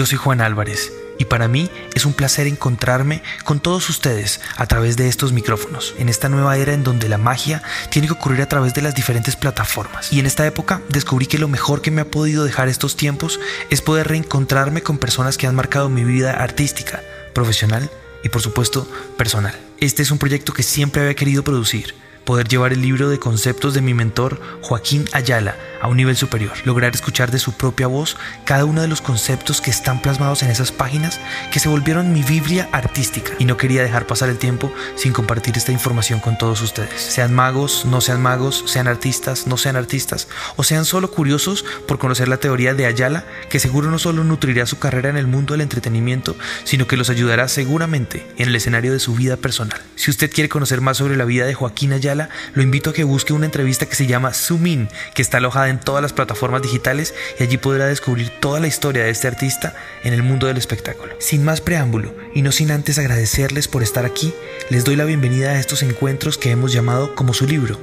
[0.00, 4.64] Yo soy Juan Álvarez y para mí es un placer encontrarme con todos ustedes a
[4.64, 8.40] través de estos micrófonos, en esta nueva era en donde la magia tiene que ocurrir
[8.40, 10.10] a través de las diferentes plataformas.
[10.10, 13.40] Y en esta época descubrí que lo mejor que me ha podido dejar estos tiempos
[13.68, 17.02] es poder reencontrarme con personas que han marcado mi vida artística,
[17.34, 17.90] profesional
[18.24, 19.54] y por supuesto personal.
[19.80, 21.94] Este es un proyecto que siempre había querido producir
[22.30, 26.52] poder llevar el libro de conceptos de mi mentor Joaquín Ayala a un nivel superior,
[26.64, 30.50] lograr escuchar de su propia voz cada uno de los conceptos que están plasmados en
[30.50, 31.18] esas páginas
[31.50, 35.56] que se volvieron mi Biblia artística y no quería dejar pasar el tiempo sin compartir
[35.56, 37.00] esta información con todos ustedes.
[37.00, 41.98] Sean magos, no sean magos, sean artistas, no sean artistas o sean solo curiosos por
[41.98, 45.54] conocer la teoría de Ayala que seguro no solo nutrirá su carrera en el mundo
[45.54, 49.80] del entretenimiento, sino que los ayudará seguramente en el escenario de su vida personal.
[49.96, 52.19] Si usted quiere conocer más sobre la vida de Joaquín Ayala,
[52.54, 55.68] lo invito a que busque una entrevista que se llama Zoom In, que está alojada
[55.68, 59.74] en todas las plataformas digitales y allí podrá descubrir toda la historia de este artista
[60.04, 61.14] en el mundo del espectáculo.
[61.18, 64.34] Sin más preámbulo y no sin antes agradecerles por estar aquí,
[64.68, 67.78] les doy la bienvenida a estos encuentros que hemos llamado como su libro,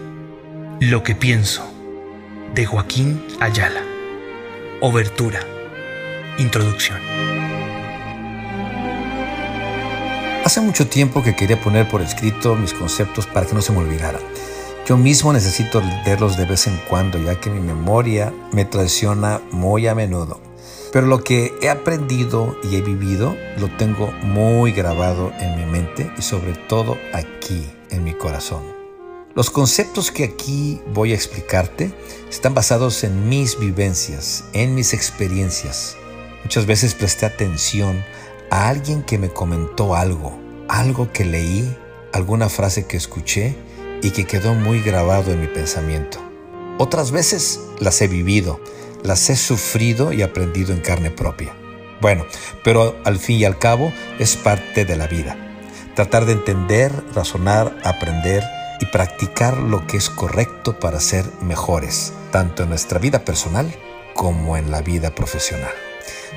[0.79, 1.73] Lo que pienso,
[2.53, 3.81] de Joaquín Ayala.
[4.79, 5.39] Obertura.
[6.37, 7.46] Introducción.
[10.47, 13.79] Hace mucho tiempo que quería poner por escrito mis conceptos para que no se me
[13.79, 14.21] olvidaran.
[14.87, 19.87] Yo mismo necesito leerlos de vez en cuando, ya que mi memoria me traiciona muy
[19.87, 20.39] a menudo.
[20.93, 26.09] Pero lo que he aprendido y he vivido lo tengo muy grabado en mi mente
[26.17, 28.63] y sobre todo aquí, en mi corazón.
[29.35, 31.91] Los conceptos que aquí voy a explicarte
[32.29, 35.97] están basados en mis vivencias, en mis experiencias.
[36.45, 38.01] Muchas veces presté atención
[38.49, 41.75] a alguien que me comentó algo, algo que leí,
[42.13, 43.55] alguna frase que escuché
[44.01, 46.19] y que quedó muy grabado en mi pensamiento.
[46.77, 48.59] Otras veces las he vivido,
[49.03, 51.53] las he sufrido y aprendido en carne propia.
[52.01, 52.25] Bueno,
[52.63, 55.35] pero al fin y al cabo es parte de la vida.
[55.95, 58.43] Tratar de entender, razonar, aprender
[58.79, 63.73] y practicar lo que es correcto para ser mejores, tanto en nuestra vida personal
[64.13, 65.71] como en la vida profesional.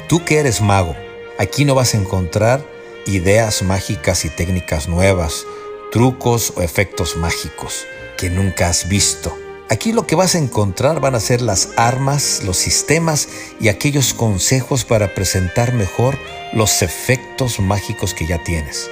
[0.09, 0.97] Tú que eres mago,
[1.41, 2.62] Aquí no vas a encontrar
[3.06, 5.47] ideas mágicas y técnicas nuevas,
[5.91, 7.87] trucos o efectos mágicos
[8.19, 9.34] que nunca has visto.
[9.71, 13.27] Aquí lo que vas a encontrar van a ser las armas, los sistemas
[13.59, 16.19] y aquellos consejos para presentar mejor
[16.53, 18.91] los efectos mágicos que ya tienes.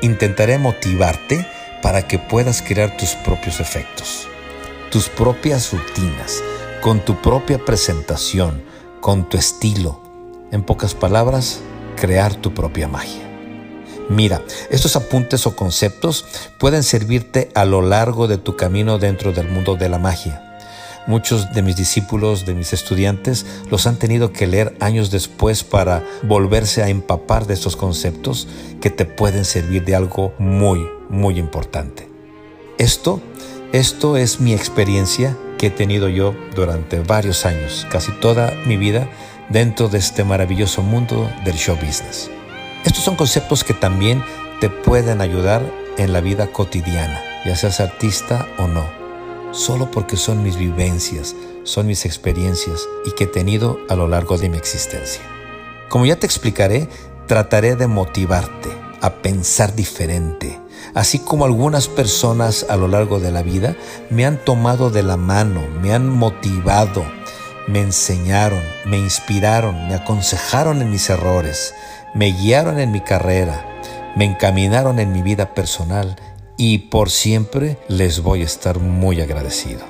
[0.00, 1.44] Intentaré motivarte
[1.82, 4.28] para que puedas crear tus propios efectos,
[4.92, 6.44] tus propias rutinas,
[6.80, 8.62] con tu propia presentación,
[9.00, 10.00] con tu estilo.
[10.52, 11.60] En pocas palabras,
[11.98, 13.28] crear tu propia magia.
[14.08, 16.24] Mira, estos apuntes o conceptos
[16.58, 20.44] pueden servirte a lo largo de tu camino dentro del mundo de la magia.
[21.06, 26.04] Muchos de mis discípulos, de mis estudiantes, los han tenido que leer años después para
[26.22, 28.46] volverse a empapar de estos conceptos
[28.80, 32.08] que te pueden servir de algo muy, muy importante.
[32.78, 33.20] Esto,
[33.72, 39.08] esto es mi experiencia que he tenido yo durante varios años, casi toda mi vida,
[39.48, 42.30] dentro de este maravilloso mundo del show business.
[42.84, 44.22] Estos son conceptos que también
[44.60, 45.62] te pueden ayudar
[45.96, 48.84] en la vida cotidiana, ya seas artista o no,
[49.52, 54.38] solo porque son mis vivencias, son mis experiencias y que he tenido a lo largo
[54.38, 55.22] de mi existencia.
[55.88, 56.88] Como ya te explicaré,
[57.26, 58.70] trataré de motivarte
[59.00, 60.60] a pensar diferente,
[60.94, 63.76] así como algunas personas a lo largo de la vida
[64.10, 67.04] me han tomado de la mano, me han motivado,
[67.68, 71.74] me enseñaron, me inspiraron, me aconsejaron en mis errores,
[72.14, 73.64] me guiaron en mi carrera,
[74.16, 76.16] me encaminaron en mi vida personal
[76.56, 79.82] y por siempre les voy a estar muy agradecido.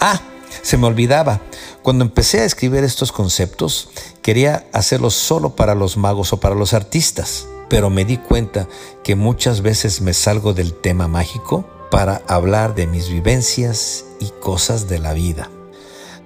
[0.00, 0.20] Ah,
[0.62, 1.40] se me olvidaba,
[1.82, 3.90] cuando empecé a escribir estos conceptos,
[4.22, 8.66] quería hacerlos solo para los magos o para los artistas, pero me di cuenta
[9.04, 14.88] que muchas veces me salgo del tema mágico para hablar de mis vivencias y cosas
[14.88, 15.50] de la vida.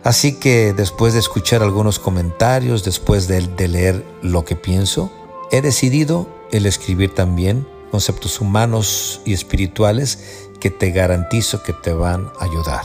[0.03, 5.13] Así que después de escuchar algunos comentarios, después de, leer lo que pienso,
[5.51, 12.31] he decidido el escribir también conceptos humanos y espirituales que te garantizo que te van
[12.41, 12.83] a ayudar.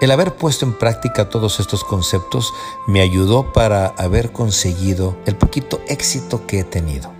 [0.00, 2.52] El haber puesto en práctica todos estos conceptos
[2.86, 7.10] me ayudó para haber conseguido el poquito éxito que he tenido.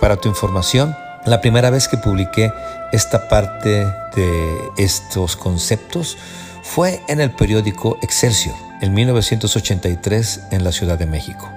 [0.00, 2.50] Para tu información, la primera vez que publiqué
[2.92, 3.86] esta parte
[4.16, 6.16] de estos conceptos
[6.64, 11.48] fue en el periódico Excelsior en 1983 en la Ciudad de México.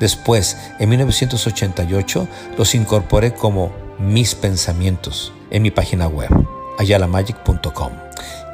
[0.00, 2.26] Después, en 1988,
[2.58, 6.30] los incorporé como mis pensamientos en mi página web,
[6.78, 7.92] ayalamagic.com.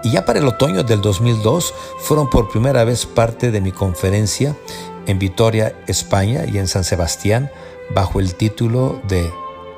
[0.05, 4.57] Y ya para el otoño del 2002 fueron por primera vez parte de mi conferencia
[5.07, 7.51] en Vitoria, España y en San Sebastián
[7.95, 9.33] bajo el título de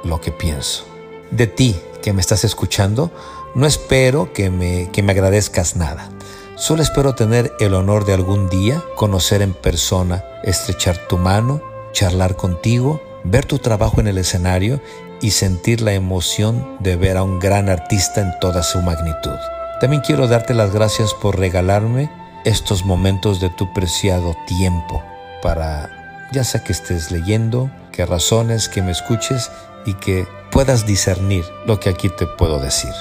[0.05, 0.87] Lo que pienso.
[1.31, 3.11] De ti que me estás escuchando,
[3.55, 6.11] no espero que me, que me agradezcas nada.
[6.57, 11.61] Solo espero tener el honor de algún día conocer en persona, estrechar tu mano,
[11.93, 14.81] charlar contigo, ver tu trabajo en el escenario
[15.21, 19.37] y sentir la emoción de ver a un gran artista en toda su magnitud.
[19.81, 22.09] También quiero darte las gracias por regalarme
[22.45, 25.03] estos momentos de tu preciado tiempo
[25.43, 25.91] para,
[26.33, 29.51] ya sea que estés leyendo, que razones, que me escuches
[29.87, 32.93] y que puedas discernir lo que aquí te puedo decir.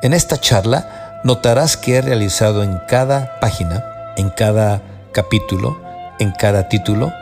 [0.00, 3.84] En esta charla notarás que he realizado en cada página,
[4.16, 4.82] en cada
[5.12, 5.80] capítulo,
[6.18, 7.12] en cada título,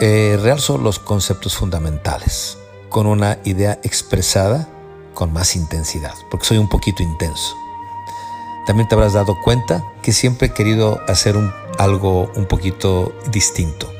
[0.00, 2.58] eh, realzo los conceptos fundamentales
[2.88, 4.68] con una idea expresada
[5.14, 7.56] con más intensidad, porque soy un poquito intenso.
[8.66, 11.36] También te habrás dado cuenta que siempre he querido hacer
[11.78, 13.90] algo un poquito distinto.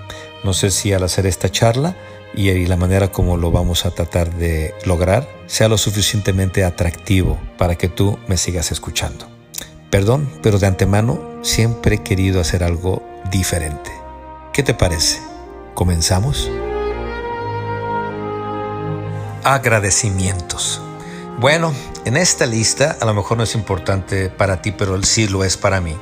[0.42, 1.96] No sé si al hacer esta charla
[2.36, 7.76] y la manera como lo vamos a tratar de lograr sea lo suficientemente atractivo para
[7.76, 9.28] que tú me sigas escuchando.
[9.90, 13.92] Perdón, pero de antemano siempre he querido hacer algo diferente.
[14.52, 15.20] ¿Qué te parece?
[15.75, 16.50] ¿Comenzamos?
[19.44, 20.81] Agradecimientos.
[21.38, 21.72] Bueno,
[22.04, 25.56] en esta lista a lo mejor no es importante para ti, pero sí lo es
[25.56, 25.96] para mí.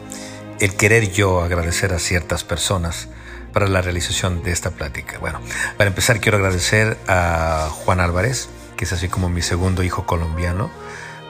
[0.61, 3.09] El querer yo agradecer a ciertas personas
[3.53, 5.19] para la realización de esta plática.
[5.19, 5.41] Bueno,
[5.77, 10.71] para empezar quiero agradecer a Juan Álvarez, que es así como mi segundo hijo colombiano,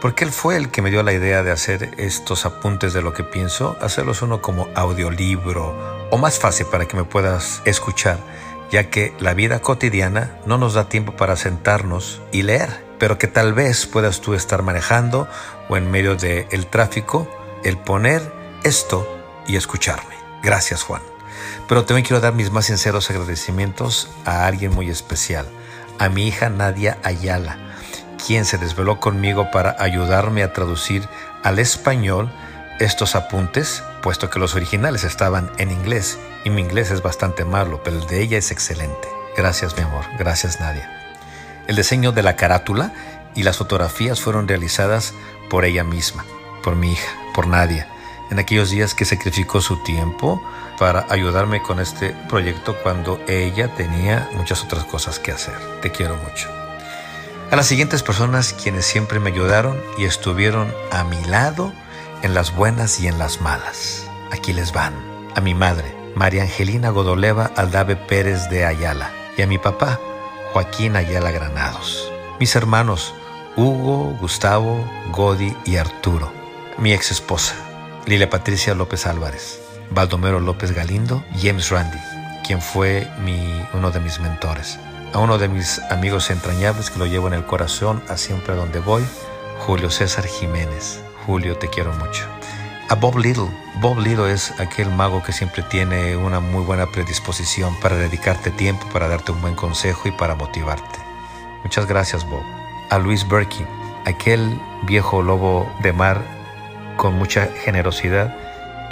[0.00, 3.12] porque él fue el que me dio la idea de hacer estos apuntes de lo
[3.14, 8.18] que pienso, hacerlos uno como audiolibro o más fácil para que me puedas escuchar,
[8.70, 13.26] ya que la vida cotidiana no nos da tiempo para sentarnos y leer pero que
[13.26, 15.26] tal vez puedas tú estar manejando
[15.68, 17.28] o en medio del tráfico,
[17.64, 18.22] el poner
[18.62, 19.04] esto
[19.48, 20.14] y escucharme.
[20.40, 21.11] Gracias Juan.
[21.68, 25.46] Pero también quiero dar mis más sinceros agradecimientos a alguien muy especial,
[25.98, 27.58] a mi hija Nadia Ayala,
[28.24, 31.08] quien se desveló conmigo para ayudarme a traducir
[31.42, 32.30] al español
[32.78, 37.82] estos apuntes, puesto que los originales estaban en inglés y mi inglés es bastante malo,
[37.84, 39.08] pero el de ella es excelente.
[39.36, 40.90] Gracias mi amor, gracias Nadia.
[41.68, 42.92] El diseño de la carátula
[43.34, 45.14] y las fotografías fueron realizadas
[45.48, 46.24] por ella misma,
[46.62, 47.88] por mi hija, por Nadia,
[48.30, 50.42] en aquellos días que sacrificó su tiempo
[50.82, 55.54] para ayudarme con este proyecto cuando ella tenía muchas otras cosas que hacer.
[55.80, 56.48] Te quiero mucho.
[57.52, 61.72] A las siguientes personas quienes siempre me ayudaron y estuvieron a mi lado
[62.22, 64.10] en las buenas y en las malas.
[64.32, 64.92] Aquí les van.
[65.36, 70.00] A mi madre, María Angelina Godoleva Aldave Pérez de Ayala, y a mi papá,
[70.52, 72.10] Joaquín Ayala Granados.
[72.40, 73.14] Mis hermanos
[73.54, 76.32] Hugo, Gustavo, Godi y Arturo.
[76.76, 77.54] Mi ex esposa,
[78.04, 79.61] Lilia Patricia López Álvarez.
[79.90, 81.98] Baldomero López Galindo, James Randy,
[82.46, 83.06] quien fue
[83.74, 84.78] uno de mis mentores.
[85.12, 88.80] A uno de mis amigos entrañables que lo llevo en el corazón a siempre donde
[88.80, 89.04] voy,
[89.66, 91.02] Julio César Jiménez.
[91.26, 92.24] Julio, te quiero mucho.
[92.88, 93.48] A Bob Little.
[93.80, 98.86] Bob Little es aquel mago que siempre tiene una muy buena predisposición para dedicarte tiempo,
[98.92, 100.98] para darte un buen consejo y para motivarte.
[101.62, 102.42] Muchas gracias, Bob.
[102.90, 103.66] A Luis Berkey,
[104.04, 106.22] aquel viejo lobo de mar
[106.96, 108.36] con mucha generosidad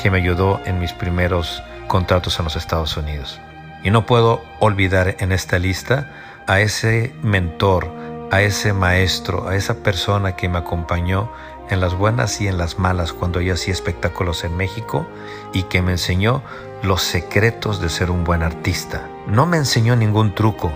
[0.01, 3.39] que me ayudó en mis primeros contratos en los Estados Unidos.
[3.83, 6.11] Y no puedo olvidar en esta lista
[6.47, 7.93] a ese mentor,
[8.31, 11.31] a ese maestro, a esa persona que me acompañó
[11.69, 15.07] en las buenas y en las malas cuando yo hacía espectáculos en México
[15.53, 16.43] y que me enseñó
[16.83, 19.07] los secretos de ser un buen artista.
[19.27, 20.73] No me enseñó ningún truco,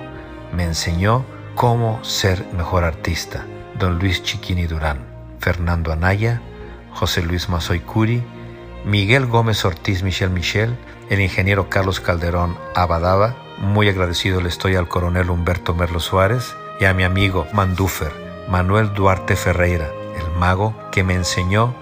[0.53, 3.47] me enseñó cómo ser mejor artista.
[3.79, 4.99] Don Luis Chiquini Durán,
[5.41, 6.43] Fernando Anaya,
[6.93, 8.23] José Luis Mazoy Curi,
[8.85, 10.77] Miguel Gómez Ortiz Michel Michel,
[11.09, 16.85] el ingeniero Carlos Calderón Abadaba, muy agradecido le estoy al coronel Humberto Merlo Suárez y
[16.85, 18.13] a mi amigo Mandúfer,
[18.51, 19.89] Manuel Duarte Ferreira,
[20.19, 21.75] el mago que me enseñó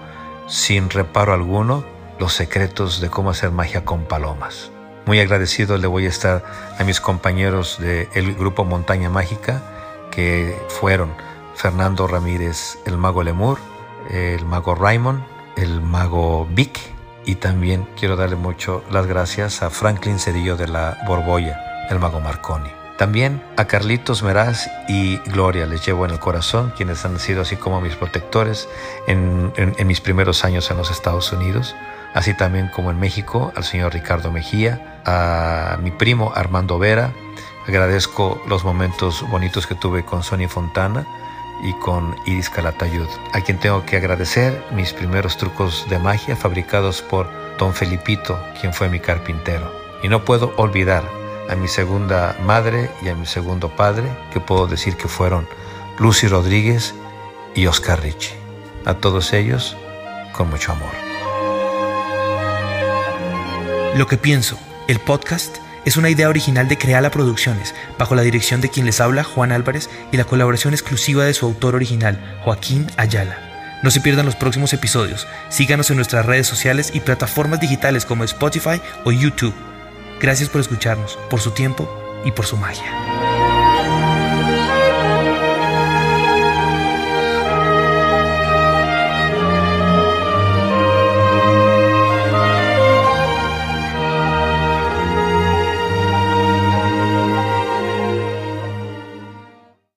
[0.47, 1.83] sin reparo alguno
[2.19, 4.71] los secretos de cómo hacer magia con palomas.
[5.05, 6.45] Muy agradecido le voy a estar
[6.79, 9.61] a mis compañeros del grupo Montaña Mágica,
[10.09, 11.11] que fueron
[11.55, 13.57] Fernando Ramírez, el mago Lemur,
[14.09, 15.21] el mago Raymond,
[15.57, 16.92] el mago Vic,
[17.25, 22.19] y también quiero darle mucho las gracias a Franklin Cedillo de la Borbolla, el mago
[22.19, 22.69] Marconi.
[22.97, 27.55] También a Carlitos Meraz y Gloria les llevo en el corazón, quienes han sido así
[27.55, 28.69] como mis protectores
[29.07, 29.51] en,
[29.85, 31.75] mis primeros años en los Estados Unidos,
[32.13, 37.13] así también como en México al señor Ricardo Mejía, a mi primo Armando Vera.
[37.67, 41.07] Agradezco los momentos bonitos que tuve con Sonny Fontana
[41.63, 47.01] y con Iris Calatayud, a quien tengo que agradecer mis primeros trucos de magia fabricados
[47.01, 51.03] por Don Felipito, quien fue mi carpintero Y no puedo olvidar
[51.49, 55.47] a mi segunda madre y a mi segundo padre, que puedo decir que fueron
[55.99, 56.93] Lucy Rodríguez
[57.55, 58.33] y Oscar Ricci.
[58.85, 59.77] A todos ellos,
[60.33, 60.91] con mucho amor.
[63.95, 68.61] Lo que pienso, el podcast, es una idea original de Creala Producciones, bajo la dirección
[68.61, 72.87] de quien les habla, Juan Álvarez, y la colaboración exclusiva de su autor original, Joaquín
[72.97, 73.79] Ayala.
[73.83, 75.27] No se pierdan los próximos episodios.
[75.49, 79.53] Síganos en nuestras redes sociales y plataformas digitales como Spotify o YouTube.
[80.21, 81.89] Gracias por escucharnos, por su tiempo
[82.23, 82.85] y por su magia.